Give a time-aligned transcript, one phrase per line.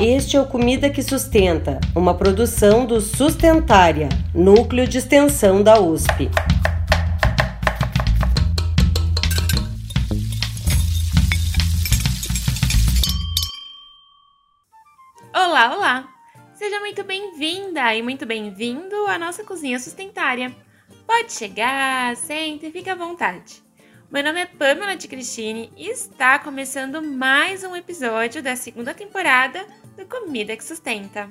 [0.00, 6.30] Este é o Comida que Sustenta, uma produção do Sustentária, núcleo de extensão da USP.
[15.34, 16.08] Olá, olá!
[16.54, 20.54] Seja muito bem-vinda e muito bem-vindo à nossa cozinha sustentária.
[21.06, 23.62] Pode chegar, sente e fique à vontade.
[24.12, 29.64] Meu nome é Pamela de Cristine e está começando mais um episódio da segunda temporada
[29.96, 31.30] do Comida que Sustenta.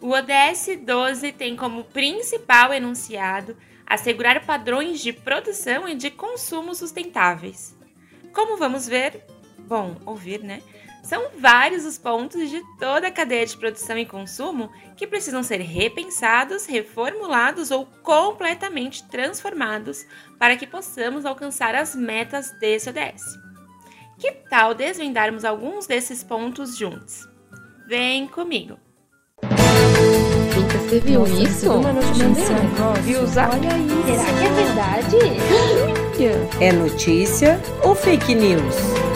[0.00, 3.56] O ODS 12 tem como principal enunciado
[3.86, 7.78] assegurar padrões de produção e de consumo sustentáveis.
[8.32, 9.24] Como vamos ver,
[9.60, 10.60] bom, ouvir, né?
[11.02, 15.60] São vários os pontos de toda a cadeia de produção e consumo que precisam ser
[15.60, 20.06] repensados, reformulados ou completamente transformados
[20.38, 23.22] para que possamos alcançar as metas desse ODS.
[24.18, 27.28] Que tal desvendarmos alguns desses pontos juntos?
[27.88, 28.78] Vem comigo!
[29.42, 31.60] Rita, você viu Nossa, isso?
[31.60, 32.56] viu uma notícia?
[33.02, 33.50] Viu usar?
[33.50, 34.24] Olha isso.
[34.24, 35.16] Será que é verdade?
[36.60, 39.11] É notícia ou fake news?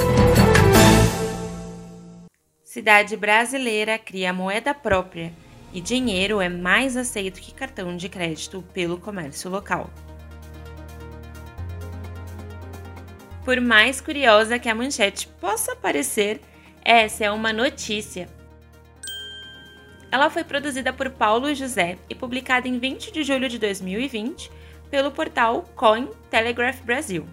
[2.77, 5.33] Cidade brasileira cria moeda própria
[5.73, 9.89] e dinheiro é mais aceito que cartão de crédito pelo comércio local.
[13.47, 16.39] Por mais curiosa que a manchete possa parecer,
[16.85, 18.29] essa é uma notícia.
[20.13, 24.51] Ela foi produzida por Paulo José e publicada em 20 de julho de 2020
[24.91, 27.27] pelo portal Coin Telegraph Brasil.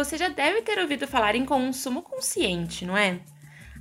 [0.00, 3.20] Você já deve ter ouvido falar em consumo consciente, não é?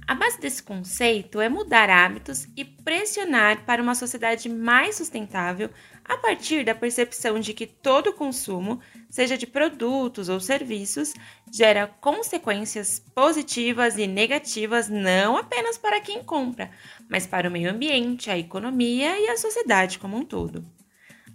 [0.05, 5.69] A base desse conceito é mudar hábitos e pressionar para uma sociedade mais sustentável
[6.03, 11.13] a partir da percepção de que todo consumo, seja de produtos ou serviços,
[11.49, 16.69] gera consequências positivas e negativas não apenas para quem compra,
[17.09, 20.65] mas para o meio ambiente, a economia e a sociedade como um todo.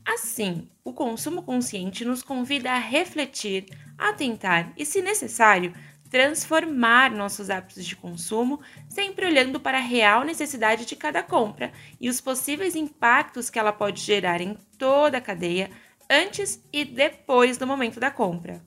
[0.06, 3.66] Assim, o consumo consciente nos convida a refletir,
[3.96, 5.72] a tentar e, se necessário,
[6.10, 12.08] transformar nossos hábitos de consumo, sempre olhando para a real necessidade de cada compra e
[12.08, 15.70] os possíveis impactos que ela pode gerar em toda a cadeia
[16.08, 18.62] antes e depois do momento da compra.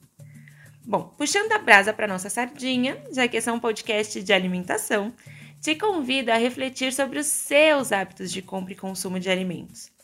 [0.83, 5.13] Bom, puxando a brasa para nossa sardinha, já que esse é um podcast de alimentação,
[5.61, 9.96] te convido a refletir sobre os seus hábitos de compra e consumo de alimentos.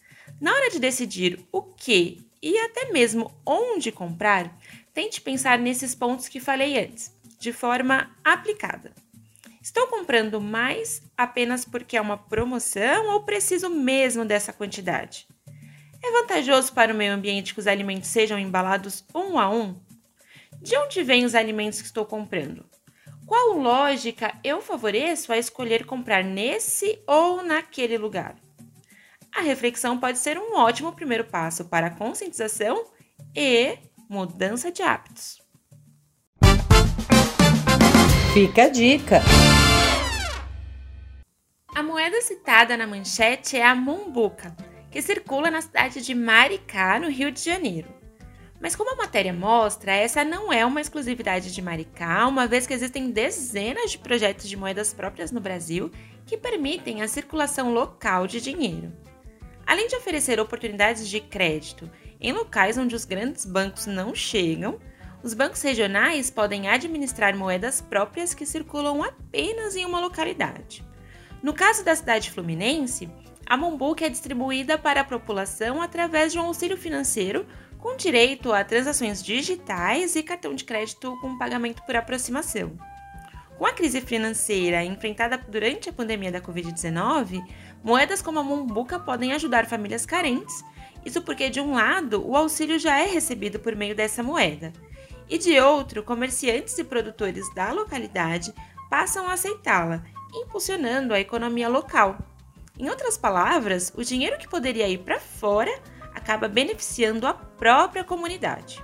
[0.43, 4.53] Na hora de decidir o que e até mesmo onde comprar,
[4.93, 8.91] tente pensar nesses pontos que falei antes, de forma aplicada.
[9.61, 15.25] Estou comprando mais apenas porque é uma promoção ou preciso mesmo dessa quantidade?
[16.03, 19.79] É vantajoso para o meio ambiente que os alimentos sejam embalados um a um?
[20.61, 22.65] De onde vêm os alimentos que estou comprando?
[23.25, 28.42] Qual lógica eu favoreço a escolher comprar nesse ou naquele lugar?
[29.35, 32.85] A reflexão pode ser um ótimo primeiro passo para a conscientização
[33.35, 35.41] e mudança de hábitos.
[38.33, 39.21] Fica a dica!
[41.75, 44.55] A moeda citada na manchete é a Mumbuca,
[44.91, 47.91] que circula na cidade de Maricá, no Rio de Janeiro.
[48.61, 52.73] Mas como a matéria mostra, essa não é uma exclusividade de Maricá, uma vez que
[52.73, 55.91] existem dezenas de projetos de moedas próprias no Brasil
[56.25, 58.93] que permitem a circulação local de dinheiro.
[59.73, 61.89] Além de oferecer oportunidades de crédito
[62.21, 64.79] em locais onde os grandes bancos não chegam,
[65.23, 70.85] os bancos regionais podem administrar moedas próprias que circulam apenas em uma localidade.
[71.41, 73.09] No caso da cidade fluminense,
[73.47, 77.43] a Mombook é distribuída para a população através de um auxílio financeiro
[77.79, 82.77] com direito a transações digitais e cartão de crédito com pagamento por aproximação.
[83.57, 87.43] Com a crise financeira enfrentada durante a pandemia da Covid-19,
[87.83, 90.63] moedas como a Mombuca podem ajudar famílias carentes,
[91.05, 94.71] isso porque, de um lado, o auxílio já é recebido por meio dessa moeda,
[95.29, 98.53] e de outro, comerciantes e produtores da localidade
[98.89, 100.03] passam a aceitá-la,
[100.33, 102.17] impulsionando a economia local.
[102.79, 105.71] Em outras palavras, o dinheiro que poderia ir para fora
[106.13, 108.81] acaba beneficiando a própria comunidade.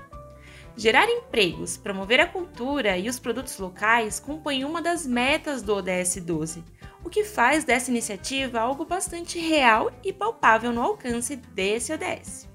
[0.75, 6.18] Gerar empregos, promover a cultura e os produtos locais compõem uma das metas do ODS
[6.18, 6.63] 12,
[7.04, 12.48] o que faz dessa iniciativa algo bastante real e palpável no alcance desse ODS.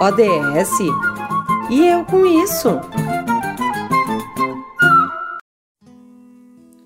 [0.00, 0.78] ODS?
[1.70, 2.80] E eu com isso?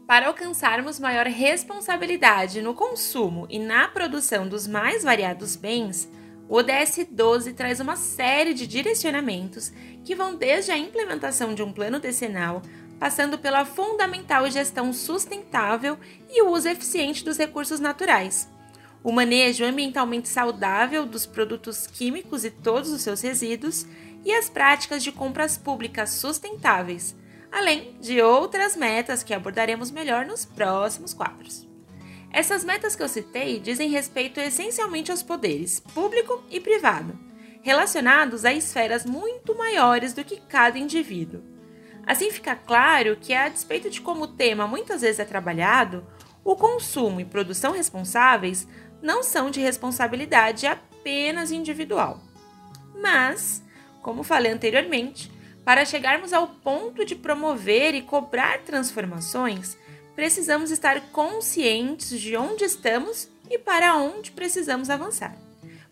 [0.07, 6.09] Para alcançarmos maior responsabilidade no consumo e na produção dos mais variados bens,
[6.49, 9.71] O ODS 12 traz uma série de direcionamentos
[10.03, 12.63] que vão desde a implementação de um plano decenal,
[12.99, 15.99] passando pela fundamental gestão sustentável
[16.29, 18.49] e o uso eficiente dos recursos naturais,
[19.03, 23.87] o manejo ambientalmente saudável dos produtos químicos e todos os seus resíduos
[24.25, 27.15] e as práticas de compras públicas sustentáveis,
[27.51, 31.67] além de outras metas que abordaremos melhor nos próximos quadros.
[32.31, 37.19] Essas metas que eu citei dizem respeito essencialmente aos poderes público e privado,
[37.63, 41.43] relacionados a esferas muito maiores do que cada indivíduo.
[42.09, 46.07] Assim fica claro que, a despeito de como o tema muitas vezes é trabalhado,
[46.43, 48.67] o consumo e produção responsáveis
[49.03, 52.19] não são de responsabilidade apenas individual.
[52.95, 53.63] Mas,
[54.01, 55.31] como falei anteriormente,
[55.67, 59.77] para chegarmos ao ponto de promover e cobrar transformações,
[60.17, 65.37] precisamos estar conscientes de onde estamos e para onde precisamos avançar.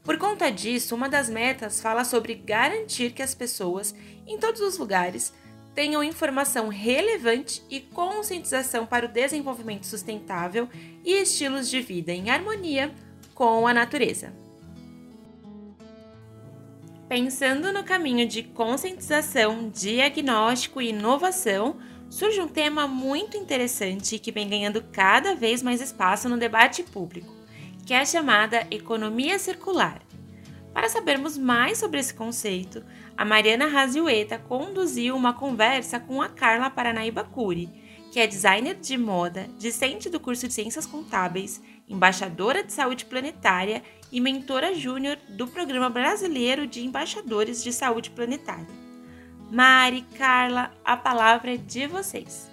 [0.02, 3.94] Por conta disso, uma das metas fala sobre garantir que as pessoas,
[4.26, 5.34] em todos os lugares,
[5.76, 10.70] tenham informação relevante e conscientização para o desenvolvimento sustentável
[11.04, 12.94] e estilos de vida em harmonia
[13.34, 14.32] com a natureza.
[17.06, 21.76] Pensando no caminho de conscientização, diagnóstico e inovação,
[22.08, 27.32] surge um tema muito interessante que vem ganhando cada vez mais espaço no debate público,
[27.84, 30.00] que é a chamada economia circular.
[30.72, 32.82] Para sabermos mais sobre esse conceito,
[33.16, 37.68] a Mariana Raziueta conduziu uma conversa com a Carla Paranaíba Curi,
[38.12, 43.82] que é designer de moda, discente do curso de Ciências Contábeis, embaixadora de saúde planetária
[44.12, 48.66] e mentora júnior do Programa Brasileiro de Embaixadores de Saúde Planetária.
[49.50, 52.50] Mari, Carla, a palavra é de vocês.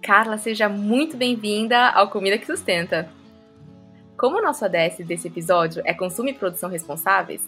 [0.00, 3.21] Carla, seja muito bem-vinda ao Comida que Sustenta.
[4.22, 7.42] Como o nosso ADS desse episódio é consumo e produção responsáveis,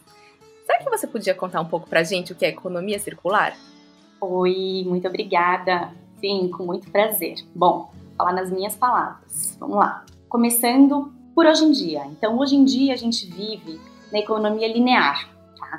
[0.66, 3.56] será que você podia contar um pouco pra gente o que é economia circular?
[4.20, 5.92] Oi, muito obrigada.
[6.18, 7.36] Sim, com muito prazer.
[7.54, 9.56] Bom, falar nas minhas palavras.
[9.60, 10.04] Vamos lá.
[10.28, 12.06] Começando por hoje em dia.
[12.06, 13.80] Então, hoje em dia a gente vive
[14.10, 15.78] na economia linear, tá?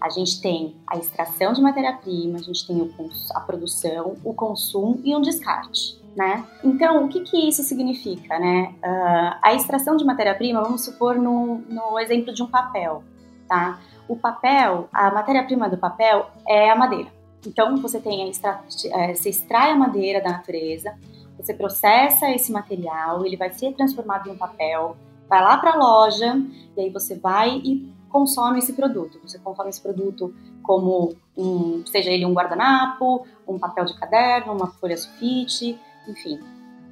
[0.00, 2.88] A gente tem a extração de matéria-prima, a gente tem
[3.34, 6.46] a produção, o consumo e um descarte né?
[6.64, 8.74] Então, o que, que isso significa, né?
[8.82, 13.04] Uh, a extração de matéria-prima, vamos supor no, no exemplo de um papel,
[13.46, 13.78] tá?
[14.08, 17.10] O papel, a matéria-prima do papel é a madeira.
[17.46, 18.60] Então, você tem extra,
[18.92, 20.96] é, você extrai a madeira da natureza,
[21.36, 24.96] você processa esse material, ele vai ser transformado em um papel,
[25.28, 26.40] vai lá para a loja
[26.76, 29.20] e aí você vai e consome esse produto.
[29.22, 34.68] Você consome esse produto como um, seja ele um guardanapo, um papel de caderno, uma
[34.68, 36.40] folha sulfite, enfim,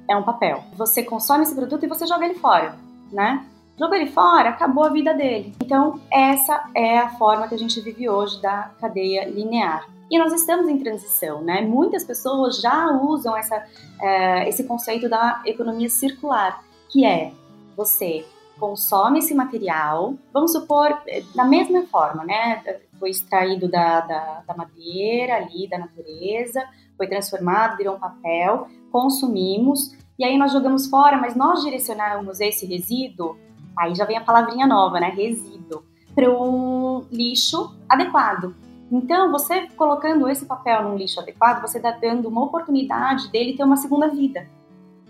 [0.09, 0.63] é um papel.
[0.75, 2.77] Você consome esse produto e você joga ele fora,
[3.11, 3.45] né?
[3.77, 5.53] Jogou ele fora, acabou a vida dele.
[5.61, 9.85] Então, essa é a forma que a gente vive hoje da cadeia linear.
[10.09, 11.61] E nós estamos em transição, né?
[11.61, 13.65] Muitas pessoas já usam essa,
[13.99, 17.33] é, esse conceito da economia circular, que é
[17.75, 18.25] você
[18.59, 20.97] consome esse material, vamos supor,
[21.33, 22.63] da mesma forma, né?
[22.97, 26.65] Foi extraído da, da, da madeira ali, da natureza,
[26.97, 32.65] foi transformado, virou um papel, consumimos, e aí nós jogamos fora, mas nós direcionamos esse
[32.65, 33.37] resíduo,
[33.77, 35.09] aí já vem a palavrinha nova, né?
[35.09, 35.83] Resíduo,
[36.13, 38.55] para um lixo adequado.
[38.91, 43.63] Então, você colocando esse papel num lixo adequado, você está dando uma oportunidade dele ter
[43.63, 44.47] uma segunda vida.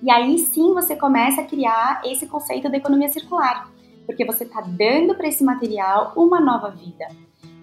[0.02, 3.70] E aí sim você começa a criar esse conceito da economia circular,
[4.06, 7.08] porque você está dando para esse material uma nova vida.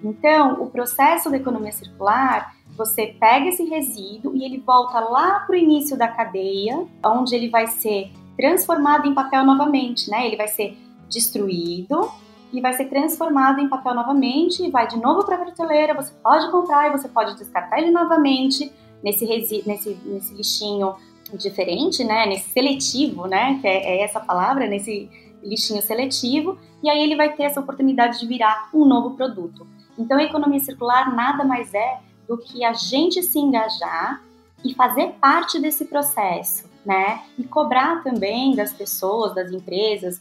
[0.03, 5.55] Então, o processo da economia circular você pega esse resíduo e ele volta lá para
[5.55, 10.27] o início da cadeia, onde ele vai ser transformado em papel novamente, né?
[10.27, 10.77] Ele vai ser
[11.09, 12.11] destruído
[12.53, 15.95] e vai ser transformado em papel novamente e vai de novo para a prateleira.
[15.95, 20.95] Você pode comprar e você pode descartar ele novamente nesse, resi nesse, nesse lixinho
[21.35, 22.27] diferente, né?
[22.27, 23.59] Nesse seletivo, né?
[23.61, 25.11] Que é, é essa palavra, nesse
[25.43, 26.59] lixinho seletivo.
[26.83, 29.67] E aí ele vai ter essa oportunidade de virar um novo produto.
[29.99, 34.23] Então, a economia circular nada mais é do que a gente se engajar
[34.65, 37.23] e fazer parte desse processo, né?
[37.37, 40.21] E cobrar também das pessoas, das empresas,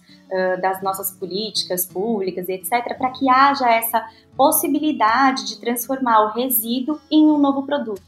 [0.61, 4.03] das nossas políticas públicas etc., para que haja essa
[4.35, 8.01] possibilidade de transformar o resíduo em um novo produto,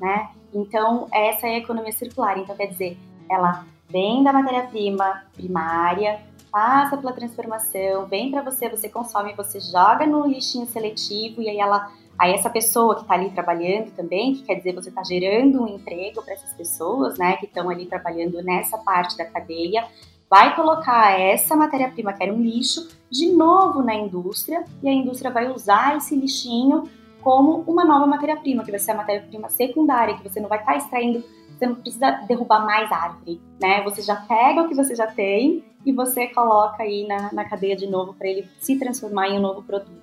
[0.00, 0.30] né?
[0.52, 2.38] Então, essa é a economia circular.
[2.38, 2.98] Então, quer dizer,
[3.30, 6.20] ela vem da matéria-prima primária,
[6.50, 11.58] passa pela transformação, vem para você, você consome, você joga no lixinho seletivo e aí
[11.58, 11.90] ela
[12.22, 15.66] Aí essa pessoa que está ali trabalhando também, que quer dizer você está gerando um
[15.66, 19.84] emprego para essas pessoas, né, que estão ali trabalhando nessa parte da cadeia,
[20.30, 25.32] vai colocar essa matéria-prima, que era um lixo, de novo na indústria, e a indústria
[25.32, 26.84] vai usar esse lixinho
[27.20, 30.74] como uma nova matéria-prima, que vai ser a matéria-prima secundária, que você não vai estar
[30.74, 31.24] tá extraindo,
[31.58, 33.82] você não precisa derrubar mais árvore, né?
[33.82, 37.74] Você já pega o que você já tem e você coloca aí na, na cadeia
[37.74, 40.01] de novo para ele se transformar em um novo produto.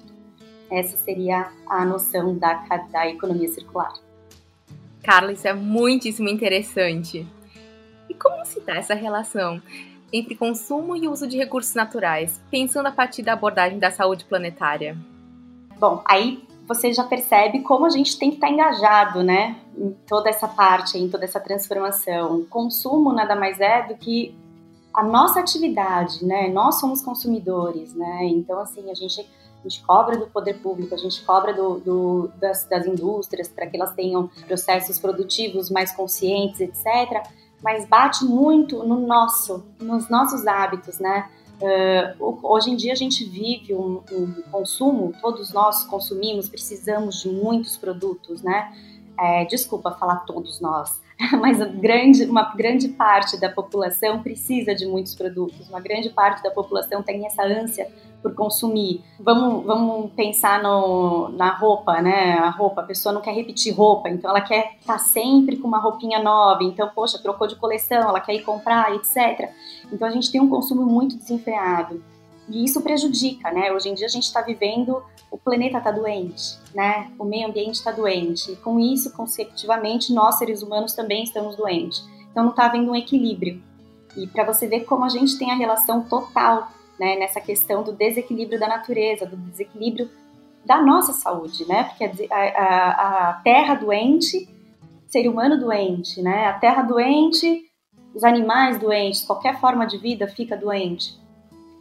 [0.71, 2.53] Essa seria a noção da,
[2.91, 3.93] da economia circular.
[5.03, 7.25] Carla, isso é muitíssimo interessante.
[8.09, 9.61] E como se dá essa relação
[10.11, 14.97] entre consumo e uso de recursos naturais, pensando a partir da abordagem da saúde planetária?
[15.79, 20.29] Bom, aí você já percebe como a gente tem que estar engajado, né, em toda
[20.29, 22.45] essa parte, em toda essa transformação.
[22.49, 24.35] Consumo nada mais é do que
[24.93, 26.47] a nossa atividade, né?
[26.49, 28.25] Nós somos consumidores, né?
[28.25, 29.25] Então, assim, a gente
[29.59, 33.67] a gente cobra do poder público, a gente cobra do, do das, das indústrias para
[33.67, 37.27] que elas tenham processos produtivos mais conscientes, etc.
[37.61, 41.29] Mas bate muito no nosso, nos nossos hábitos, né?
[41.61, 47.29] Uh, hoje em dia a gente vive um, um, consumo, todos nós consumimos, precisamos de
[47.29, 48.73] muitos produtos, né?
[49.19, 51.01] É, desculpa falar todos nós,
[51.39, 56.49] mas grande, uma grande parte da população precisa de muitos produtos, uma grande parte da
[56.49, 59.01] população tem essa ânsia por consumir.
[59.19, 62.33] Vamos, vamos pensar no, na roupa, né?
[62.33, 65.67] A roupa, a pessoa não quer repetir roupa, então ela quer estar tá sempre com
[65.67, 69.51] uma roupinha nova, então, poxa, trocou de coleção, ela quer ir comprar, etc.
[69.91, 72.01] Então a gente tem um consumo muito desenfreado.
[72.49, 73.71] E isso prejudica, né?
[73.71, 77.11] Hoje em dia a gente está vivendo, o planeta está doente, né?
[77.19, 78.51] O meio ambiente está doente.
[78.51, 82.03] E com isso, consecutivamente, nós seres humanos também estamos doentes.
[82.31, 83.61] Então não está havendo um equilíbrio.
[84.17, 87.93] E para você ver como a gente tem a relação total né, nessa questão do
[87.93, 90.09] desequilíbrio da natureza, do desequilíbrio
[90.65, 91.83] da nossa saúde, né?
[91.85, 94.49] Porque a, a, a terra doente,
[95.07, 96.47] ser humano doente, né?
[96.47, 97.63] A terra doente,
[98.13, 101.17] os animais doentes, qualquer forma de vida fica doente.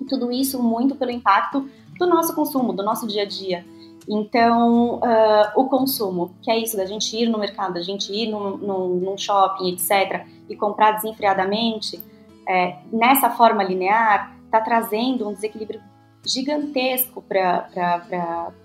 [0.09, 3.65] Tudo isso muito pelo impacto do nosso consumo, do nosso dia a dia.
[4.09, 8.29] Então, uh, o consumo, que é isso da gente ir no mercado, da gente ir
[8.29, 12.03] num, num, num shopping, etc., e comprar desenfreadamente,
[12.49, 15.83] é, nessa forma linear, está trazendo um desequilíbrio
[16.25, 17.69] gigantesco para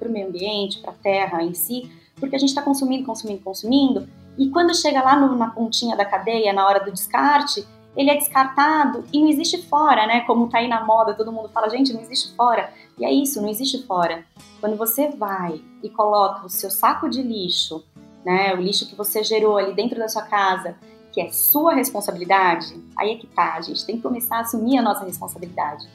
[0.01, 4.07] o meio ambiente, para a terra em si, porque a gente está consumindo, consumindo, consumindo,
[4.37, 9.03] e quando chega lá na pontinha da cadeia, na hora do descarte, ele é descartado
[9.13, 10.21] e não existe fora, né?
[10.21, 12.73] Como tá aí na moda, todo mundo fala, gente, não existe fora.
[12.97, 14.25] E é isso, não existe fora.
[14.59, 17.83] Quando você vai e coloca o seu saco de lixo,
[18.25, 18.53] né?
[18.55, 20.75] O lixo que você gerou ali dentro da sua casa,
[21.11, 24.77] que é sua responsabilidade, aí é que tá, a gente tem que começar a assumir
[24.79, 25.87] a nossa responsabilidade.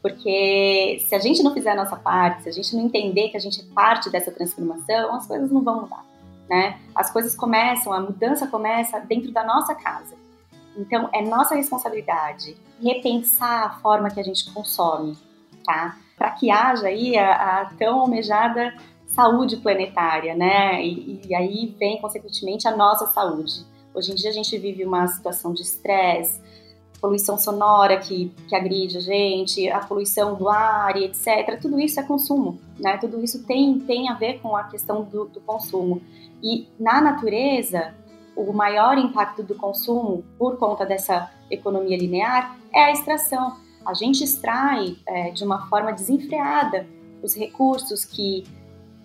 [0.00, 3.36] Porque se a gente não fizer a nossa parte, se a gente não entender que
[3.36, 6.04] a gente é parte dessa transformação, as coisas não vão mudar,
[6.48, 6.78] né?
[6.94, 10.19] As coisas começam, a mudança começa dentro da nossa casa.
[10.76, 15.16] Então, é nossa responsabilidade repensar a forma que a gente consome,
[15.64, 15.98] tá?
[16.16, 18.74] Para que haja aí a, a, tão almejada
[19.06, 20.82] saúde planetária, né?
[20.84, 23.66] E, e aí vem, consequentemente, a nossa saúde.
[23.92, 26.40] Hoje em dia a gente vive uma situação de estresse,
[27.00, 31.58] poluição sonora que, que agride a gente, a poluição do ar e etc.
[31.60, 32.98] Tudo isso é consumo, né?
[32.98, 36.00] Tudo isso tem, tem a ver com a questão do, do consumo.
[36.42, 37.94] E na natureza,
[38.48, 43.56] o maior impacto do consumo por conta dessa economia linear é a extração.
[43.84, 46.86] A gente extrai é, de uma forma desenfreada
[47.22, 48.44] os recursos que,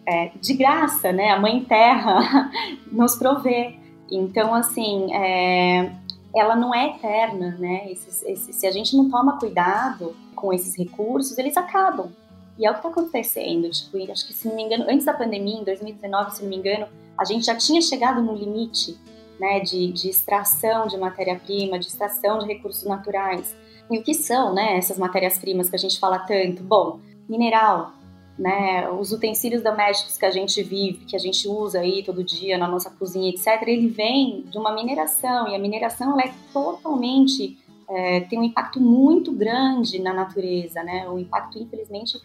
[0.06, 2.50] é, de graça, né, a Mãe Terra
[2.92, 3.76] nos provê.
[4.10, 5.92] Então, assim, é,
[6.34, 7.92] ela não é eterna, né?
[7.92, 12.12] Esses, esses, se a gente não toma cuidado com esses recursos, eles acabam.
[12.58, 13.70] E é o que está acontecendo.
[13.70, 16.58] Tipo, acho que, se não me engano, antes da pandemia, em 2019, se não me
[16.58, 16.88] engano,
[17.18, 18.98] a gente já tinha chegado no limite
[19.40, 23.56] né, de, de extração de matéria-prima, de extração de recursos naturais.
[23.90, 26.64] E o que são né, essas matérias-primas que a gente fala tanto?
[26.64, 27.94] Bom, mineral,
[28.38, 32.58] né, os utensílios domésticos que a gente vive, que a gente usa aí todo dia
[32.58, 38.22] na nossa cozinha, etc., ele vem de uma mineração, e a mineração é totalmente, é,
[38.22, 42.20] tem um impacto muito grande na natureza, né, um impacto, infelizmente,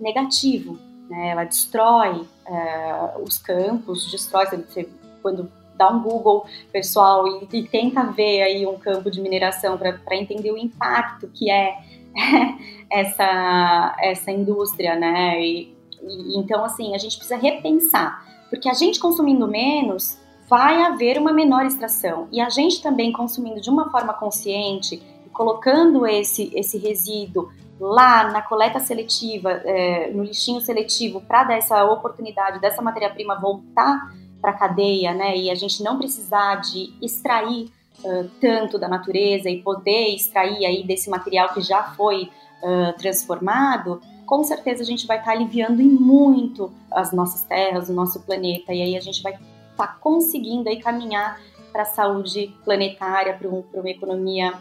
[0.00, 0.78] negativo.
[1.08, 4.46] Né, ela destrói é, os campos, destrói,
[5.22, 10.16] quando dá um Google, pessoal, e, e tenta ver aí um campo de mineração para
[10.16, 11.76] entender o impacto que é
[12.90, 15.40] essa, essa indústria, né?
[15.40, 20.18] E, e, então, assim, a gente precisa repensar, porque a gente consumindo menos,
[20.48, 22.28] vai haver uma menor extração.
[22.32, 25.02] E a gente também consumindo de uma forma consciente,
[25.32, 31.84] colocando esse, esse resíduo lá na coleta seletiva, é, no lixinho seletivo, para dar essa
[31.84, 34.14] oportunidade dessa matéria-prima voltar
[34.46, 35.36] para a cadeia, né?
[35.36, 37.68] E a gente não precisar de extrair
[38.04, 42.30] uh, tanto da natureza e poder extrair aí desse material que já foi
[42.62, 47.88] uh, transformado, com certeza a gente vai estar tá aliviando em muito as nossas terras,
[47.88, 51.40] o nosso planeta, e aí a gente vai estar tá conseguindo aí caminhar
[51.72, 54.54] para a saúde planetária, para uma economia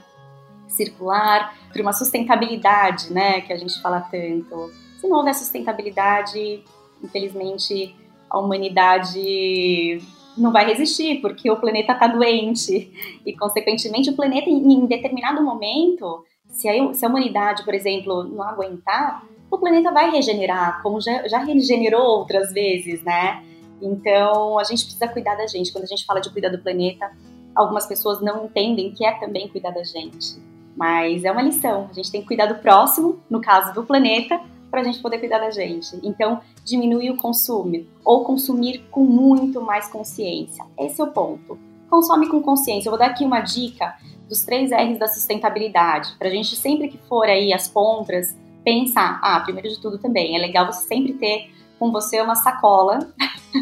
[0.68, 4.72] circular, para uma sustentabilidade, né, que a gente fala tanto.
[5.00, 6.64] Se não houver sustentabilidade,
[7.04, 7.96] infelizmente
[8.30, 10.00] a humanidade
[10.38, 12.92] não vai resistir, porque o planeta está doente
[13.26, 18.44] e, consequentemente, o planeta, em determinado momento, se a, se a humanidade, por exemplo, não
[18.44, 23.44] aguentar, o planeta vai regenerar, como já, já regenerou outras vezes, né?
[23.82, 25.72] Então, a gente precisa cuidar da gente.
[25.72, 27.12] Quando a gente fala de cuidar do planeta,
[27.54, 30.38] algumas pessoas não entendem que é também cuidar da gente.
[30.76, 31.88] Mas é uma lição.
[31.90, 35.20] A gente tem que cuidar do próximo, no caso do planeta, para a gente poder
[35.20, 36.00] cuidar da gente.
[36.04, 40.66] Então, diminuir o consumo ou consumir com muito mais consciência.
[40.78, 41.58] Esse é o ponto.
[41.90, 42.88] Consome com consciência.
[42.88, 43.96] Eu vou dar aqui uma dica
[44.28, 49.20] dos três R's da sustentabilidade, para a gente sempre que for aí as compras, pensar,
[49.24, 53.00] ah, primeiro de tudo também, é legal você sempre ter com você uma sacola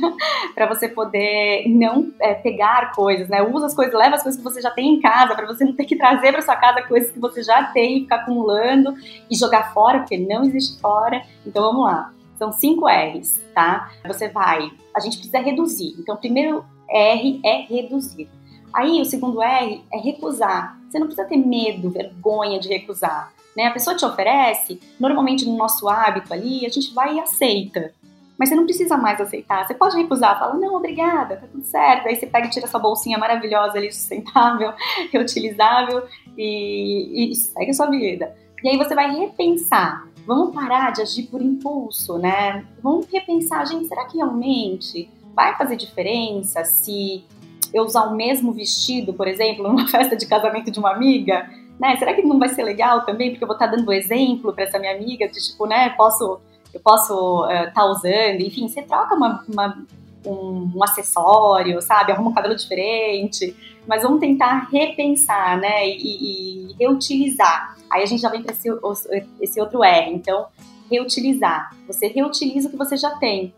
[0.53, 3.41] para você poder não é, pegar coisas, né?
[3.41, 5.73] Usa as coisas, leva as coisas que você já tem em casa para você não
[5.73, 8.93] ter que trazer para sua casa coisas que você já tem e ficar acumulando
[9.29, 11.23] e jogar fora, porque não existe fora.
[11.45, 12.13] Então vamos lá.
[12.38, 13.91] São cinco R's, tá?
[14.05, 14.69] Você vai.
[14.93, 15.95] A gente precisa reduzir.
[16.00, 18.27] Então, o primeiro R é reduzir.
[18.73, 20.77] Aí, o segundo R é recusar.
[20.89, 23.31] Você não precisa ter medo, vergonha de recusar.
[23.55, 23.67] Né?
[23.67, 27.93] A pessoa te oferece, normalmente no nosso hábito ali, a gente vai e aceita.
[28.37, 29.65] Mas você não precisa mais aceitar.
[29.65, 32.07] Você pode recusar, fala, não, obrigada, tá tudo certo.
[32.07, 34.73] Aí você pega e tira essa bolsinha maravilhosa ali, sustentável,
[35.11, 36.03] reutilizável
[36.37, 38.35] e, e segue a sua vida.
[38.63, 40.07] E aí você vai repensar.
[40.25, 42.65] Vamos parar de agir por impulso, né?
[42.81, 47.25] Vamos repensar, gente, será que realmente vai fazer diferença se
[47.73, 51.49] eu usar o mesmo vestido, por exemplo, numa festa de casamento de uma amiga?
[51.79, 51.97] Né?
[51.97, 53.31] Será que não vai ser legal também?
[53.31, 56.39] Porque eu vou estar dando exemplo para essa minha amiga de tipo, né, posso
[56.73, 59.86] eu posso estar uh, tá usando, enfim, você troca uma, uma
[60.25, 62.12] um, um, acessório, sabe?
[62.12, 63.55] Arruma um cabelo diferente,
[63.88, 65.88] mas vamos tentar repensar, né?
[65.88, 67.77] E, e reutilizar.
[67.89, 68.69] Aí a gente já vem para esse,
[69.39, 70.47] esse outro R, então,
[70.89, 71.75] reutilizar.
[71.88, 73.53] Você reutiliza o que você já tem.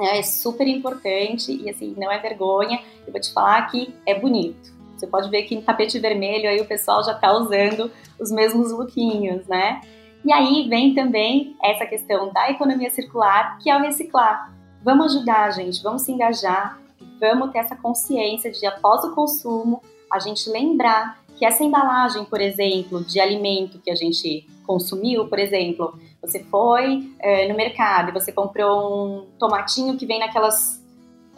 [0.00, 2.80] É super importante e assim, não é vergonha.
[3.06, 4.74] Eu vou te falar que é bonito.
[4.96, 8.72] Você pode ver que no tapete vermelho aí o pessoal já está usando os mesmos
[8.72, 9.80] lookinhos, né?
[10.24, 14.52] E aí vem também essa questão da economia circular, que é o reciclar.
[14.82, 16.78] Vamos ajudar, gente, vamos se engajar,
[17.20, 22.40] vamos ter essa consciência de após o consumo, a gente lembrar que essa embalagem, por
[22.40, 28.12] exemplo, de alimento que a gente consumiu, por exemplo, você foi é, no mercado e
[28.12, 30.82] você comprou um tomatinho que vem naquelas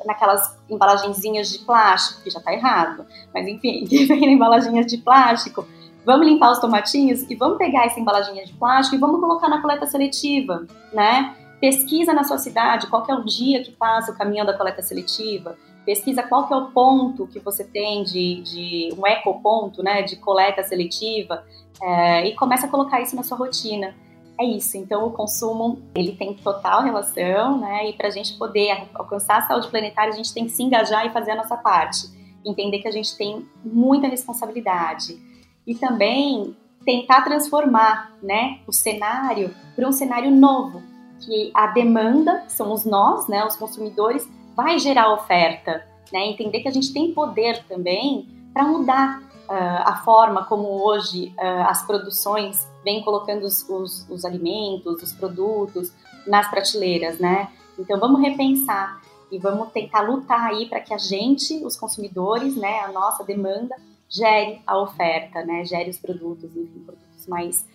[0.04, 4.98] naquelas embalagenzinhas de plástico, que já está errado, mas enfim, que vem em embalaginhas de
[4.98, 5.66] plástico,
[6.06, 9.60] vamos limpar os tomatinhos e vamos pegar essa embalaginha de plástico e vamos colocar na
[9.60, 11.36] coleta seletiva, né?
[11.60, 15.58] Pesquisa na sua cidade qual é o dia que passa o caminhão da coleta seletiva.
[15.84, 20.16] Pesquisa qual que é o ponto que você tem de, de um ecoponto, né, de
[20.16, 21.44] coleta seletiva
[21.82, 23.94] é, e começa a colocar isso na sua rotina.
[24.38, 24.76] É isso.
[24.76, 27.88] Então o consumo ele tem total relação, né?
[27.88, 31.04] E para a gente poder alcançar a saúde planetária, a gente tem que se engajar
[31.04, 32.06] e fazer a nossa parte.
[32.44, 35.18] Entender que a gente tem muita responsabilidade
[35.66, 40.82] e também tentar transformar né, o cenário para um cenário novo,
[41.20, 45.84] que a demanda, que são os nós, né, os consumidores, vai gerar oferta.
[46.12, 51.34] Né, entender que a gente tem poder também para mudar uh, a forma como hoje
[51.36, 55.92] uh, as produções vêm colocando os, os, os alimentos, os produtos
[56.24, 57.48] nas prateleiras, né?
[57.76, 59.00] Então vamos repensar
[59.30, 63.74] e vamos tentar lutar aí para que a gente, os consumidores, né, a nossa demanda
[64.08, 65.64] gere a oferta, né?
[65.64, 67.66] Gere os produtos, enfim, produtos mais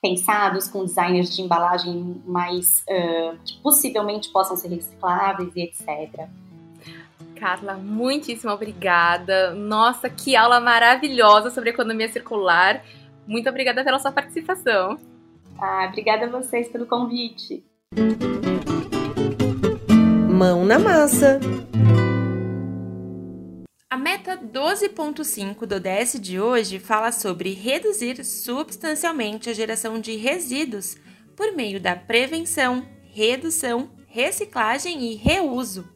[0.00, 6.28] pensados com designers de embalagem mais uh, que possivelmente possam ser recicláveis e etc.
[7.40, 9.54] Carla, muitíssimo obrigada.
[9.54, 12.84] Nossa, que aula maravilhosa sobre economia circular.
[13.26, 14.98] Muito obrigada pela sua participação.
[15.58, 17.64] Ah, obrigada a vocês pelo convite.
[20.28, 21.40] Mão na massa.
[23.94, 30.96] A meta 12.5 do ODS de hoje fala sobre reduzir substancialmente a geração de resíduos
[31.36, 35.88] por meio da prevenção, redução, reciclagem e reuso.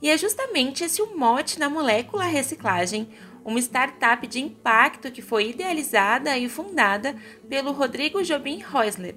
[0.00, 3.08] E é justamente esse o mote da Molécula Reciclagem,
[3.44, 7.16] uma startup de impacto que foi idealizada e fundada
[7.48, 9.16] pelo Rodrigo Jobim Reusler.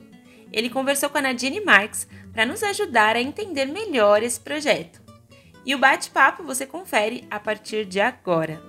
[0.52, 5.05] Ele conversou com a Nadine Marx para nos ajudar a entender melhor esse projeto.
[5.66, 8.62] E o bate-papo você confere a partir de agora.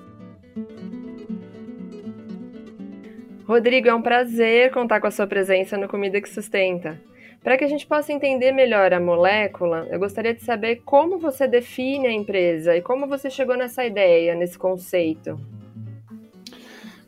[3.46, 7.00] Rodrigo, é um prazer contar com a sua presença no Comida que Sustenta.
[7.44, 11.46] Para que a gente possa entender melhor a molécula, eu gostaria de saber como você
[11.46, 15.38] define a empresa e como você chegou nessa ideia, nesse conceito.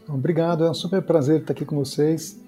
[0.09, 2.41] Obrigado, é um super prazer estar aqui com vocês.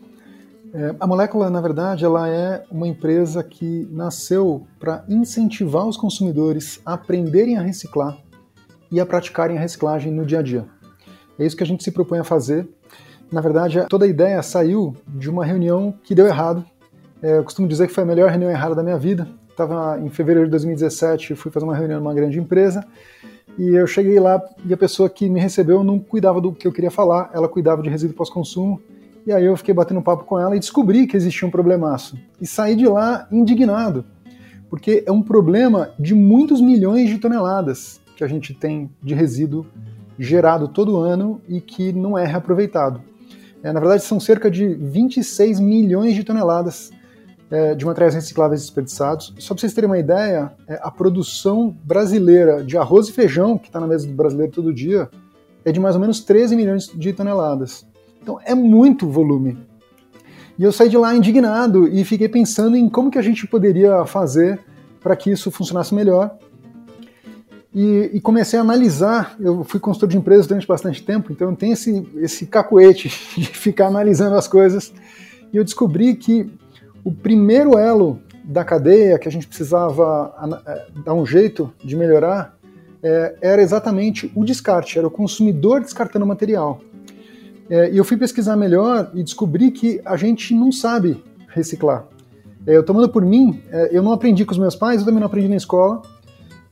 [0.73, 6.81] É, a Molécula, na verdade, ela é uma empresa que nasceu para incentivar os consumidores
[6.87, 8.17] a aprenderem a reciclar
[8.91, 10.67] e a praticarem a reciclagem no dia a dia.
[11.39, 12.69] É isso que a gente se propõe a fazer.
[13.33, 16.65] Na verdade, toda a ideia saiu de uma reunião que deu errado
[17.23, 19.29] é, eu costumo dizer que foi a melhor reunião errada da minha vida.
[19.51, 22.83] Estava em fevereiro de 2017, fui fazer uma reunião numa grande empresa
[23.59, 26.73] e eu cheguei lá e a pessoa que me recebeu não cuidava do que eu
[26.73, 28.81] queria falar, ela cuidava de resíduo pós-consumo.
[29.27, 32.19] E aí eu fiquei batendo papo com ela e descobri que existia um problemaço.
[32.41, 34.05] E saí de lá indignado,
[34.69, 39.67] porque é um problema de muitos milhões de toneladas que a gente tem de resíduo
[40.19, 43.01] gerado todo ano e que não é reaproveitado.
[43.63, 46.91] É, na verdade, são cerca de 26 milhões de toneladas
[47.51, 49.35] é, de materiais recicláveis desperdiçados.
[49.39, 53.69] Só para vocês terem uma ideia, é, a produção brasileira de arroz e feijão, que
[53.69, 55.11] está na mesa do brasileiro todo dia,
[55.65, 57.87] é de mais ou menos 13 milhões de toneladas.
[58.23, 59.59] Então é muito volume.
[60.59, 64.05] E eu saí de lá indignado e fiquei pensando em como que a gente poderia
[64.05, 64.61] fazer
[65.01, 66.37] para que isso funcionasse melhor.
[67.75, 69.37] E, e, comecei a analisar.
[69.41, 73.47] Eu fui consultor de empresas durante bastante tempo, então eu tenho esse, esse cacuete de
[73.47, 74.93] ficar analisando as coisas.
[75.53, 76.51] E eu descobri que
[77.05, 80.35] o primeiro elo da cadeia que a gente precisava
[80.67, 82.57] é, dar um jeito de melhorar
[83.03, 86.81] é, era exatamente o descarte, era o consumidor descartando material.
[87.71, 92.05] É, e eu fui pesquisar melhor e descobri que a gente não sabe reciclar.
[92.67, 95.21] É, eu tomando por mim, é, eu não aprendi com os meus pais, eu também
[95.21, 96.03] não aprendi na escola.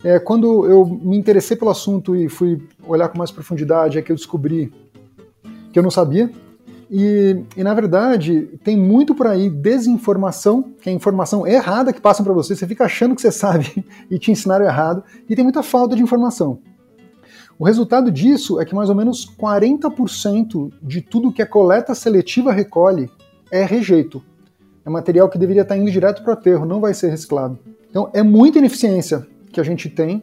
[0.03, 4.11] É, quando eu me interessei pelo assunto e fui olhar com mais profundidade, é que
[4.11, 4.73] eu descobri
[5.73, 6.31] que eu não sabia,
[6.91, 12.25] e, e, na verdade, tem muito por aí desinformação, que é informação errada que passam
[12.25, 15.63] para você, você fica achando que você sabe e te ensinaram errado, e tem muita
[15.63, 16.61] falta de informação.
[17.59, 22.53] O resultado disso é que mais ou menos 40% de tudo que a coleta seletiva
[22.53, 23.11] recolhe
[23.51, 24.23] é rejeito.
[24.85, 27.59] É material que deveria estar indo direto para o aterro, não vai ser reciclado.
[27.91, 30.23] Então é muita ineficiência que a gente tem.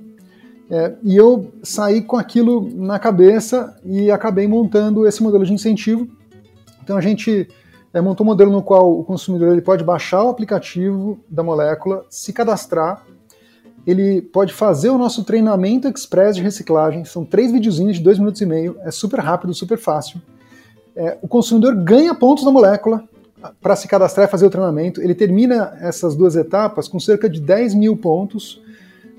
[0.69, 6.09] É, e eu saí com aquilo na cabeça e acabei montando esse modelo de incentivo
[6.85, 7.49] então a gente
[7.91, 12.05] é, montou um modelo no qual o consumidor ele pode baixar o aplicativo da molécula,
[12.11, 13.03] se cadastrar,
[13.85, 18.41] ele pode fazer o nosso treinamento express de reciclagem, são três videozinhos de dois minutos
[18.41, 20.21] e meio, é super rápido, super fácil.
[20.95, 23.03] É, o consumidor ganha pontos da molécula
[23.61, 25.01] para se cadastrar e fazer o treinamento.
[25.01, 28.61] Ele termina essas duas etapas com cerca de 10 mil pontos.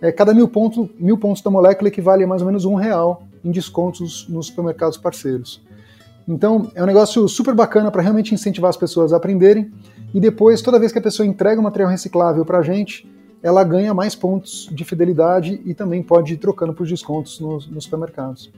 [0.00, 3.22] É, cada mil, ponto, mil pontos da molécula equivale a mais ou menos um real
[3.44, 5.62] em descontos nos supermercados parceiros.
[6.28, 9.70] Então, é um negócio super bacana para realmente incentivar as pessoas a aprenderem.
[10.12, 13.08] E depois, toda vez que a pessoa entrega um material reciclável para a gente,
[13.42, 17.84] ela ganha mais pontos de fidelidade e também pode ir trocando por descontos nos, nos
[17.84, 18.52] supermercados.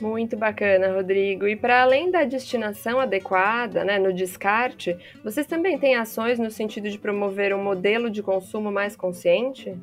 [0.00, 1.46] Muito bacana, Rodrigo.
[1.46, 6.90] E para além da destinação adequada, né, no descarte, vocês também têm ações no sentido
[6.90, 9.74] de promover um modelo de consumo mais consciente?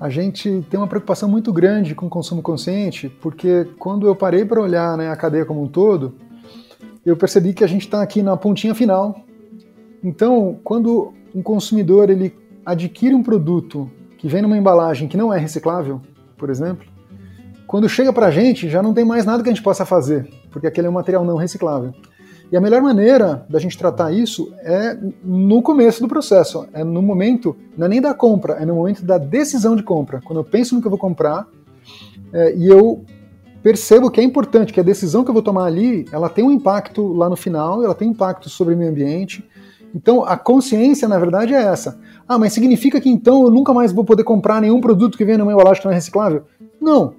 [0.00, 4.46] a gente tem uma preocupação muito grande com o consumo consciente, porque quando eu parei
[4.46, 6.14] para olhar né, a cadeia como um todo,
[7.04, 9.20] eu percebi que a gente está aqui na pontinha final.
[10.02, 15.38] Então, quando um consumidor ele adquire um produto que vem numa embalagem que não é
[15.38, 16.00] reciclável,
[16.36, 16.86] por exemplo,
[17.66, 20.28] quando chega para a gente já não tem mais nada que a gente possa fazer,
[20.50, 21.94] porque aquele é um material não reciclável.
[22.50, 27.00] E a melhor maneira da gente tratar isso é no começo do processo, é no
[27.00, 30.20] momento, não é nem da compra, é no momento da decisão de compra.
[30.24, 31.46] Quando eu penso no que eu vou comprar
[32.32, 33.04] é, e eu
[33.62, 36.50] percebo que é importante, que a decisão que eu vou tomar ali, ela tem um
[36.50, 39.48] impacto lá no final, ela tem impacto sobre o meio ambiente.
[39.94, 42.00] Então a consciência, na verdade, é essa.
[42.30, 45.38] Ah, mas significa que então eu nunca mais vou poder comprar nenhum produto que venha
[45.38, 46.44] numa embalagem que não é reciclável?
[46.80, 47.12] Não.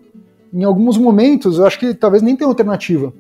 [0.54, 3.12] Em alguns momentos, eu acho que talvez nem tenha alternativa.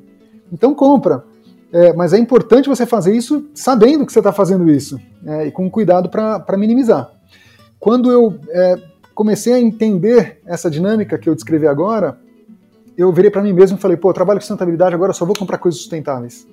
[0.53, 1.25] Então compra.
[1.69, 5.51] É, mas é importante você fazer isso sabendo que você está fazendo isso é, e
[5.51, 7.11] com cuidado para minimizar.
[7.77, 8.75] Quando eu é,
[9.13, 12.17] comecei a entender essa dinâmica que eu descrevi agora,
[12.97, 15.35] eu virei para mim mesmo e falei: pô, eu trabalho com sustentabilidade, agora só vou
[15.35, 16.47] comprar coisas sustentáveis.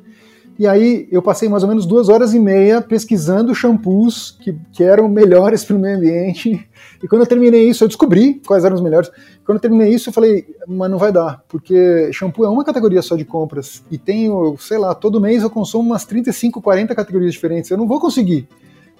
[0.58, 4.82] E aí eu passei mais ou menos duas horas e meia pesquisando shampoos que, que
[4.82, 6.68] eram melhores para o meio ambiente.
[7.00, 9.08] E quando eu terminei isso, eu descobri quais eram os melhores.
[9.44, 13.00] Quando eu terminei isso, eu falei, mas não vai dar, porque shampoo é uma categoria
[13.00, 13.84] só de compras.
[13.88, 17.70] E tenho, sei lá, todo mês eu consumo umas 35, 40 categorias diferentes.
[17.70, 18.48] Eu não vou conseguir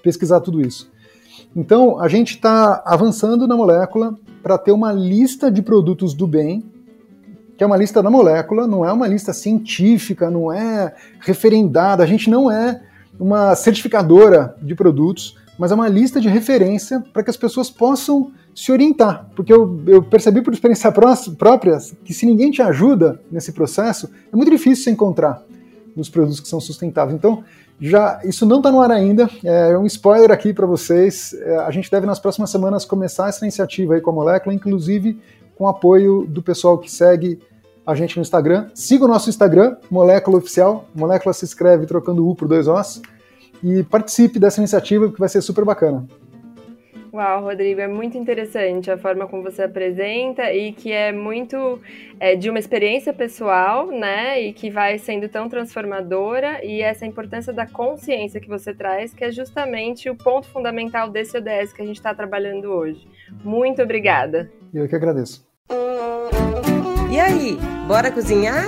[0.01, 0.89] pesquisar tudo isso.
[1.53, 6.63] Então, a gente está avançando na molécula para ter uma lista de produtos do bem
[7.59, 12.05] que é uma lista da molécula, não é uma lista científica, não é referendada, a
[12.05, 12.79] gente não é
[13.19, 18.31] uma certificadora de produtos, mas é uma lista de referência para que as pessoas possam
[18.55, 19.29] se orientar.
[19.35, 20.89] Porque eu, eu percebi por experiência
[21.37, 25.43] própria que se ninguém te ajuda nesse processo, é muito difícil se encontrar
[25.93, 27.17] nos produtos que são sustentáveis.
[27.17, 27.43] Então,
[27.77, 31.33] já isso não está no ar ainda, é um spoiler aqui para vocês.
[31.33, 35.19] É, a gente deve nas próximas semanas começar essa iniciativa aí com a Molécula, inclusive
[35.59, 37.37] com apoio do pessoal que segue
[37.85, 38.69] a gente no Instagram.
[38.73, 40.85] Siga o nosso Instagram, Molécula Oficial.
[40.95, 43.01] Molécula se escreve trocando U por dois Os.
[43.61, 46.07] E participe dessa iniciativa, que vai ser super bacana.
[47.11, 51.81] Uau, Rodrigo, é muito interessante a forma como você apresenta e que é muito
[52.19, 54.41] é, de uma experiência pessoal, né?
[54.41, 59.25] E que vai sendo tão transformadora e essa importância da consciência que você traz, que
[59.25, 63.05] é justamente o ponto fundamental desse ODS que a gente está trabalhando hoje.
[63.43, 64.49] Muito obrigada.
[64.73, 65.48] Eu que agradeço.
[67.11, 68.65] E aí, bora cozinhar?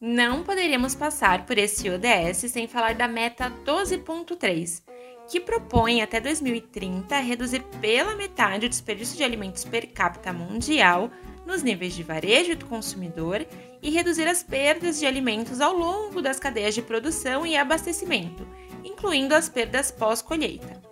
[0.00, 4.82] Não poderíamos passar por esse ODS sem falar da meta 12.3,
[5.30, 11.10] que propõe até 2030 reduzir pela metade o desperdício de alimentos per capita mundial
[11.46, 13.46] nos níveis de varejo do consumidor
[13.82, 18.46] e reduzir as perdas de alimentos ao longo das cadeias de produção e abastecimento,
[18.84, 20.91] incluindo as perdas pós-colheita.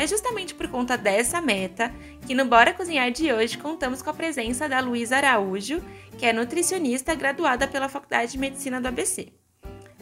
[0.00, 1.92] É justamente por conta dessa meta
[2.26, 5.82] que no Bora Cozinhar de hoje contamos com a presença da Luísa Araújo,
[6.16, 9.28] que é nutricionista graduada pela Faculdade de Medicina do ABC.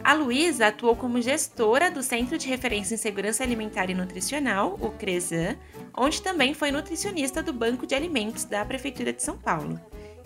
[0.01, 4.89] A Luísa atuou como gestora do Centro de Referência em Segurança Alimentar e Nutricional, o
[4.91, 5.57] CRESAN,
[5.93, 9.77] onde também foi nutricionista do Banco de Alimentos da Prefeitura de São Paulo.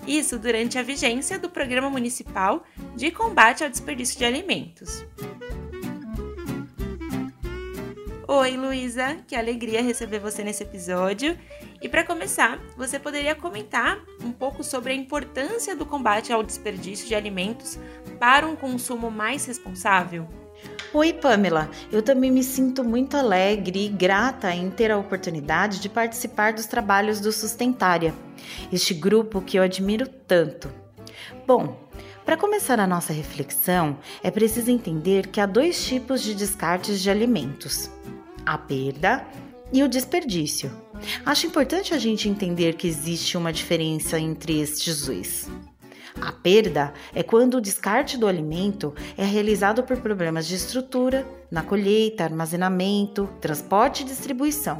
[0.05, 2.63] Isso durante a vigência do Programa Municipal
[2.95, 5.03] de Combate ao Desperdício de Alimentos.
[8.25, 11.37] Oi, Luísa, que alegria receber você nesse episódio.
[11.81, 17.05] E para começar, você poderia comentar um pouco sobre a importância do combate ao desperdício
[17.05, 17.77] de alimentos
[18.21, 20.25] para um consumo mais responsável?
[20.93, 21.69] Oi, Pamela.
[21.91, 26.65] Eu também me sinto muito alegre e grata em ter a oportunidade de participar dos
[26.65, 28.13] trabalhos do Sustentária,
[28.71, 30.71] este grupo que eu admiro tanto.
[31.45, 31.77] Bom,
[32.25, 37.09] para começar a nossa reflexão, é preciso entender que há dois tipos de descartes de
[37.09, 37.89] alimentos
[38.45, 39.25] a perda
[39.71, 40.71] e o desperdício.
[41.25, 45.49] Acho importante a gente entender que existe uma diferença entre estes dois.
[46.21, 51.63] A perda é quando o descarte do alimento é realizado por problemas de estrutura, na
[51.63, 54.77] colheita, armazenamento, transporte e distribuição.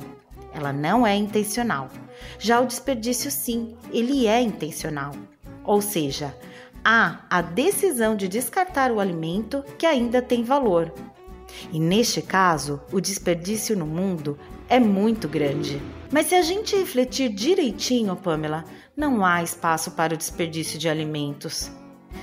[0.53, 1.89] Ela não é intencional.
[2.38, 5.13] Já o desperdício, sim, ele é intencional.
[5.63, 6.36] Ou seja,
[6.84, 10.91] há a decisão de descartar o alimento que ainda tem valor,
[11.72, 14.38] e neste caso, o desperdício no mundo
[14.69, 15.82] é muito grande.
[16.12, 18.65] Mas se a gente refletir direitinho, Pamela,
[18.96, 21.72] não há espaço para o desperdício de alimentos.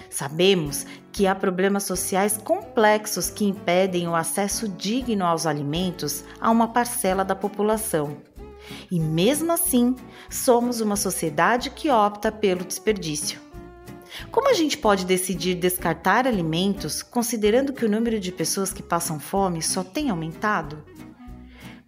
[0.08, 6.68] Sabemos que há problemas sociais complexos que impedem o acesso digno aos alimentos a uma
[6.68, 8.18] parcela da população.
[8.90, 9.96] E mesmo assim,
[10.28, 13.49] somos uma sociedade que opta pelo desperdício.
[14.30, 19.18] Como a gente pode decidir descartar alimentos considerando que o número de pessoas que passam
[19.18, 20.84] fome só tem aumentado?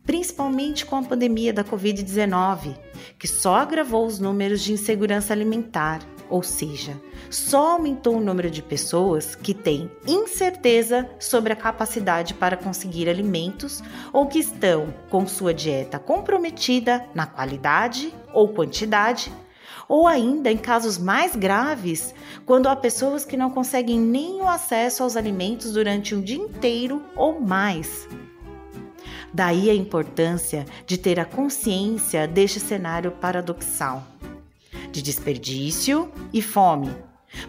[0.04, 2.76] Principalmente com a pandemia da Covid-19,
[3.18, 8.62] que só agravou os números de insegurança alimentar, ou seja, só aumentou o número de
[8.62, 13.80] pessoas que têm incerteza sobre a capacidade para conseguir alimentos
[14.12, 19.32] ou que estão com sua dieta comprometida na qualidade ou quantidade
[19.92, 22.14] ou ainda em casos mais graves,
[22.46, 27.04] quando há pessoas que não conseguem nem o acesso aos alimentos durante um dia inteiro
[27.14, 28.08] ou mais.
[29.34, 34.02] Daí a importância de ter a consciência deste cenário paradoxal
[34.90, 36.90] de desperdício e fome,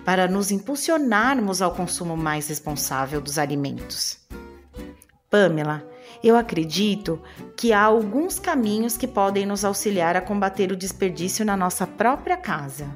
[0.04, 4.18] para nos impulsionarmos ao consumo mais responsável dos alimentos.
[5.30, 5.88] Pamela,
[6.24, 7.22] eu acredito
[7.58, 12.38] que há alguns caminhos que podem nos auxiliar a combater o desperdício na nossa própria
[12.38, 12.88] casa.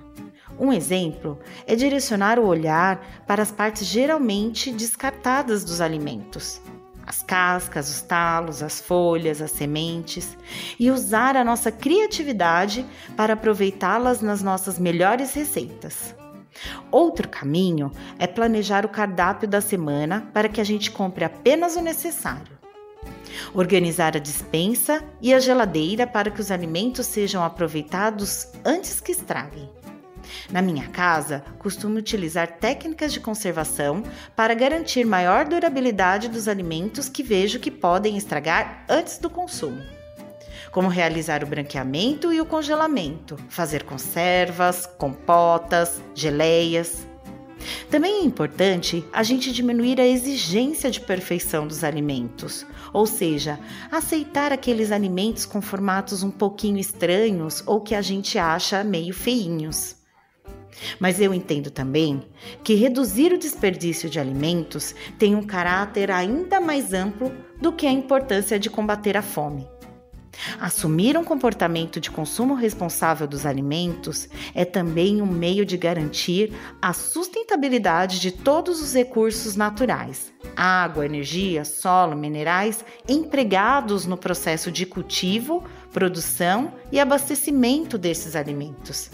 [0.58, 1.38] Um exemplo
[1.68, 6.62] é direcionar o olhar para as partes geralmente descartadas dos alimentos.
[7.06, 10.38] As cascas, os talos, as folhas, as sementes,
[10.80, 12.86] e usar a nossa criatividade
[13.16, 16.16] para aproveitá-las nas nossas melhores receitas.
[16.92, 21.82] Outro caminho é planejar o cardápio da semana para que a gente compre apenas o
[21.82, 22.57] necessário.
[23.54, 29.69] Organizar a dispensa e a geladeira para que os alimentos sejam aproveitados antes que estraguem.
[30.52, 34.04] Na minha casa, costumo utilizar técnicas de conservação
[34.36, 39.82] para garantir maior durabilidade dos alimentos que vejo que podem estragar antes do consumo.
[40.71, 47.08] como realizar o branqueamento e o congelamento, fazer conservas, compotas, geleias.
[47.89, 53.60] Também é importante a gente diminuir a exigência de perfeição dos alimentos, ou seja,
[53.91, 59.96] aceitar aqueles alimentos com formatos um pouquinho estranhos ou que a gente acha meio feinhos.
[61.00, 62.24] Mas eu entendo também
[62.63, 67.91] que reduzir o desperdício de alimentos tem um caráter ainda mais amplo do que a
[67.91, 69.67] importância de combater a fome.
[70.60, 76.93] Assumir um comportamento de consumo responsável dos alimentos é também um meio de garantir a
[76.93, 85.63] sustentabilidade de todos os recursos naturais água, energia, solo, minerais empregados no processo de cultivo,
[85.93, 89.12] produção e abastecimento desses alimentos,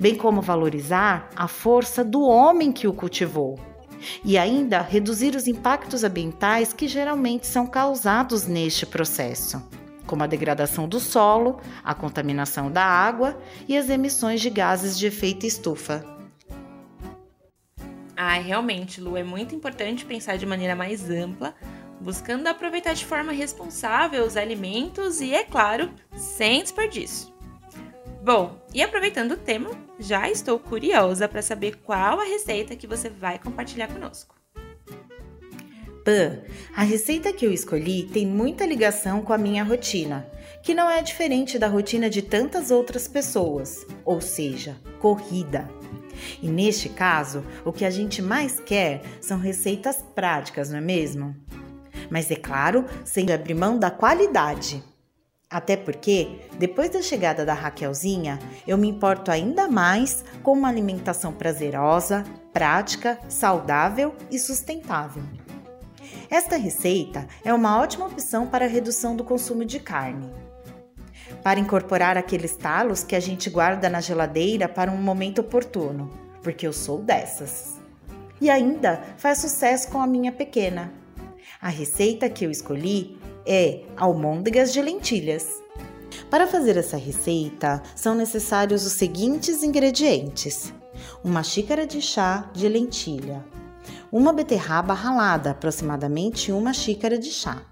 [0.00, 3.58] bem como valorizar a força do homem que o cultivou.
[4.24, 9.62] E ainda reduzir os impactos ambientais que geralmente são causados neste processo
[10.12, 13.34] como a degradação do solo, a contaminação da água
[13.66, 16.04] e as emissões de gases de efeito estufa.
[18.14, 21.54] Ah, realmente, Lu, é muito importante pensar de maneira mais ampla,
[21.98, 27.32] buscando aproveitar de forma responsável os alimentos e, é claro, sem desperdício.
[28.22, 33.08] Bom, e aproveitando o tema, já estou curiosa para saber qual a receita que você
[33.08, 34.41] vai compartilhar conosco.
[36.04, 36.38] Pan,
[36.74, 40.26] a receita que eu escolhi tem muita ligação com a minha rotina,
[40.62, 45.68] que não é diferente da rotina de tantas outras pessoas, ou seja, corrida.
[46.42, 51.36] E neste caso, o que a gente mais quer são receitas práticas, não é mesmo?
[52.10, 54.82] Mas é claro, sem abrir mão da qualidade.
[55.48, 61.32] Até porque, depois da chegada da Raquelzinha, eu me importo ainda mais com uma alimentação
[61.32, 65.22] prazerosa, prática, saudável e sustentável.
[66.30, 70.30] Esta receita é uma ótima opção para a redução do consumo de carne.
[71.42, 76.10] Para incorporar aqueles talos que a gente guarda na geladeira para um momento oportuno,
[76.42, 77.80] porque eu sou dessas.
[78.40, 80.92] E ainda faz sucesso com a minha pequena.
[81.60, 85.62] A receita que eu escolhi é almôndegas de lentilhas.
[86.30, 90.72] Para fazer essa receita, são necessários os seguintes ingredientes:
[91.22, 93.44] uma xícara de chá de lentilha,
[94.10, 97.62] uma beterraba ralada, aproximadamente uma xícara de chá,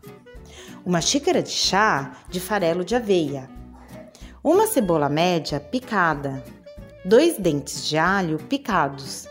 [0.85, 3.49] uma xícara de chá de farelo de aveia,
[4.43, 6.43] uma cebola média picada,
[7.05, 9.29] dois dentes de alho picados,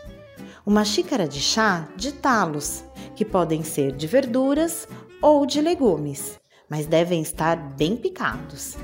[0.64, 2.84] uma xícara de chá de talos,
[3.16, 4.86] que podem ser de verduras
[5.20, 8.76] ou de legumes, mas devem estar bem picados.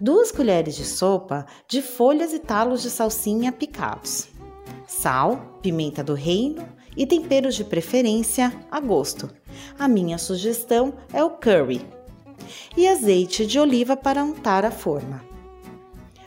[0.00, 4.28] Duas colheres de sopa de folhas e talos de salsinha picados.
[4.86, 9.30] Sal, pimenta do reino, e temperos de preferência a gosto.
[9.78, 11.86] A minha sugestão é o curry.
[12.76, 15.24] E azeite de oliva para untar a forma.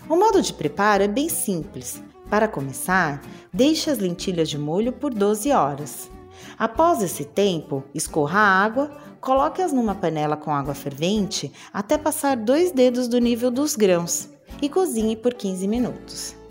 [0.10, 2.02] O modo de preparo é bem simples.
[2.30, 3.22] Para começar,
[3.54, 6.10] deixe as lentilhas de molho por 12 horas.
[6.58, 12.72] Após esse tempo, escorra a água, coloque-as numa panela com água fervente até passar dois
[12.72, 14.30] dedos do nível dos grãos
[14.62, 16.43] e cozinhe por 15 minutos.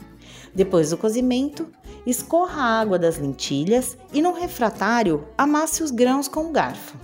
[0.55, 1.69] Depois do cozimento,
[2.07, 6.97] escorra a água das lentilhas e no refratário amasse os grãos com o garfo.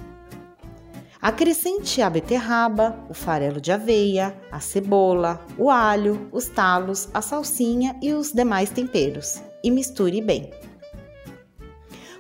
[1.20, 7.96] Acrescente a beterraba, o farelo de aveia, a cebola, o alho, os talos, a salsinha
[8.00, 10.50] e os demais temperos e misture bem.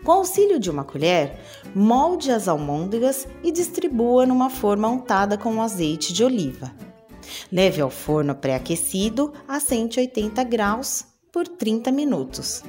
[0.02, 1.38] Com auxílio de uma colher,
[1.74, 6.72] molde as almôndegas e distribua numa forma untada com azeite de oliva.
[7.52, 11.04] Leve ao forno pré-aquecido a 180 graus
[11.38, 12.64] por 30 minutos,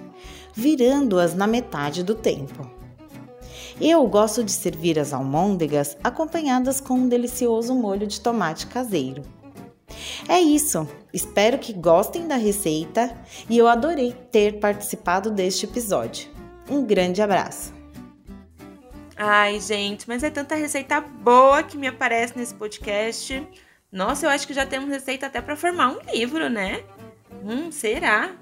[0.54, 2.70] virando-as na metade do tempo.
[3.82, 9.24] Eu gosto de servir as almôndegas acompanhadas com um delicioso molho de tomate caseiro.
[10.28, 13.18] É isso, espero que gostem da receita
[13.50, 16.30] e eu adorei ter participado deste episódio.
[16.70, 17.74] Um grande abraço!
[19.18, 23.44] Ai, gente, mas é tanta receita boa que me aparece nesse podcast.
[23.92, 26.84] Nossa, eu acho que já temos receita até para formar um livro, né?
[27.44, 28.36] Hum, será?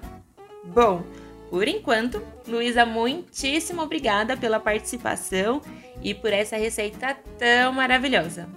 [0.74, 1.02] Bom,
[1.50, 5.62] por enquanto, Luísa, muitíssimo obrigada pela participação
[6.02, 8.48] e por essa receita tão maravilhosa.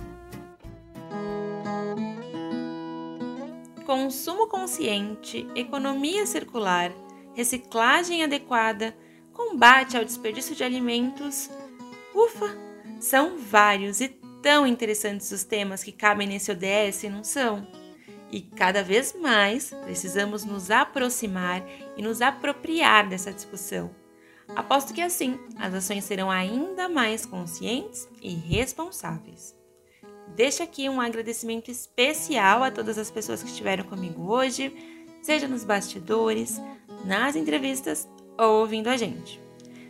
[3.85, 6.91] Consumo consciente, economia circular,
[7.33, 8.95] reciclagem adequada,
[9.33, 11.49] combate ao desperdício de alimentos.
[12.13, 12.55] Ufa!
[12.99, 14.09] São vários e
[14.41, 17.67] tão interessantes os temas que cabem nesse ODS, não são?
[18.31, 21.63] E cada vez mais precisamos nos aproximar
[21.97, 23.93] e nos apropriar dessa discussão.
[24.55, 29.55] Aposto que assim as ações serão ainda mais conscientes e responsáveis.
[30.35, 34.73] Deixo aqui um agradecimento especial a todas as pessoas que estiveram comigo hoje,
[35.21, 36.59] seja nos bastidores,
[37.05, 38.07] nas entrevistas
[38.37, 39.41] ou ouvindo a gente.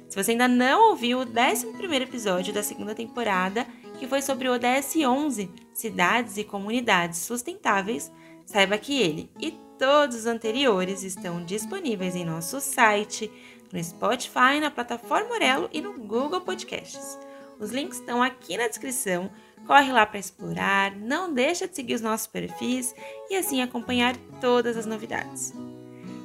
[0.10, 1.68] Se você ainda não ouviu o 11
[2.02, 3.66] episódio da segunda temporada,
[4.00, 8.12] que foi sobre o ODS 11, Cidades e Comunidades Sustentáveis,
[8.46, 13.32] saiba que ele e todos os anteriores estão disponíveis em nosso site,
[13.72, 17.18] no Spotify, na plataforma Orelo e no Google Podcasts.
[17.60, 19.32] Os links estão aqui na descrição.
[19.66, 22.94] Corre lá para explorar, não deixa de seguir os nossos perfis
[23.30, 25.54] e assim acompanhar todas as novidades.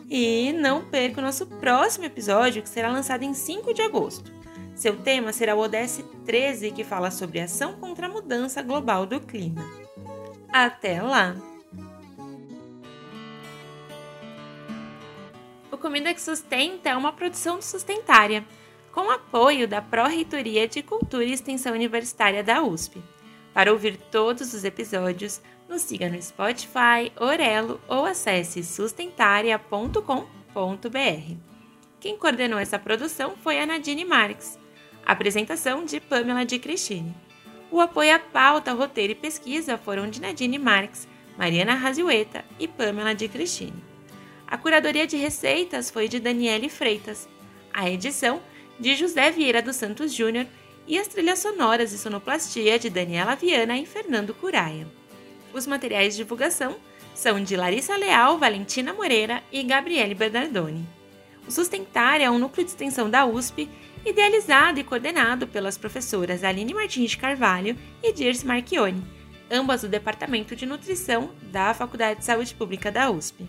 [0.09, 4.33] E não perca o nosso próximo episódio, que será lançado em 5 de agosto.
[4.75, 9.21] Seu tema será o ODS 13, que fala sobre ação contra a mudança global do
[9.21, 9.65] clima.
[10.53, 11.35] Até lá!
[15.71, 18.45] O Comida que Sustenta é uma produção sustentária,
[18.93, 23.03] com apoio da Pró-Reitoria de Cultura e Extensão Universitária da USP.
[23.53, 31.37] Para ouvir todos os episódios, nos siga no Spotify, Orelo ou acesse sustentaria.com.br.
[31.99, 34.59] Quem coordenou essa produção foi a Nadine Marques.
[35.05, 37.15] Apresentação de Pamela de Cristine.
[37.71, 43.15] O apoio à pauta, roteiro e pesquisa foram de Nadine Marques, Mariana Raziueta e Pamela
[43.15, 43.96] de Cristine.
[44.49, 47.29] A curadoria de receitas foi de Daniele Freitas.
[47.73, 48.41] A edição
[48.79, 50.47] de José Vieira dos Santos Júnior
[50.87, 54.87] e as trilhas sonoras e sonoplastia de Daniela Viana e Fernando Curaia.
[55.53, 56.77] Os materiais de divulgação
[57.13, 60.87] são de Larissa Leal, Valentina Moreira e Gabriele Bernardoni.
[61.49, 63.69] O Sustentar é um núcleo de extensão da USP,
[64.05, 69.03] idealizado e coordenado pelas professoras Aline Martins de Carvalho e Dirce Marchione,
[69.51, 73.49] ambas do Departamento de Nutrição da Faculdade de Saúde Pública da USP.